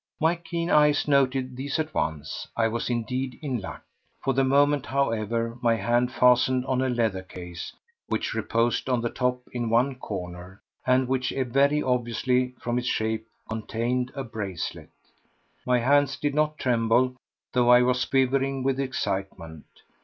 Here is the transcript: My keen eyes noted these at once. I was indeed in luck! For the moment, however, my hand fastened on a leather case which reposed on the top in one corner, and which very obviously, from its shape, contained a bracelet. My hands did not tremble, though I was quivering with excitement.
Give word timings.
My 0.19 0.35
keen 0.35 0.71
eyes 0.71 1.07
noted 1.07 1.55
these 1.57 1.77
at 1.77 1.93
once. 1.93 2.47
I 2.57 2.67
was 2.69 2.89
indeed 2.89 3.37
in 3.43 3.61
luck! 3.61 3.83
For 4.23 4.33
the 4.33 4.43
moment, 4.43 4.87
however, 4.87 5.59
my 5.61 5.75
hand 5.75 6.11
fastened 6.11 6.65
on 6.65 6.81
a 6.81 6.89
leather 6.89 7.21
case 7.21 7.71
which 8.07 8.33
reposed 8.33 8.89
on 8.89 9.01
the 9.01 9.11
top 9.11 9.43
in 9.51 9.69
one 9.69 9.93
corner, 9.93 10.59
and 10.87 11.07
which 11.07 11.31
very 11.49 11.83
obviously, 11.83 12.55
from 12.59 12.79
its 12.79 12.87
shape, 12.87 13.27
contained 13.47 14.11
a 14.15 14.23
bracelet. 14.23 14.89
My 15.67 15.77
hands 15.77 16.17
did 16.17 16.33
not 16.33 16.57
tremble, 16.57 17.15
though 17.53 17.69
I 17.69 17.83
was 17.83 18.03
quivering 18.03 18.63
with 18.63 18.79
excitement. 18.79 19.65